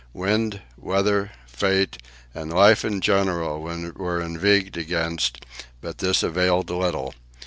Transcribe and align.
Wind, 0.13 0.61
weather, 0.79 1.29
fate, 1.45 1.99
and 2.33 2.51
life 2.51 2.83
in 2.83 3.01
general 3.01 3.61
were 3.61 4.19
inveighed 4.19 4.75
against, 4.75 5.45
but 5.79 5.99
this 5.99 6.23
availed 6.23 6.71
little. 6.71 7.13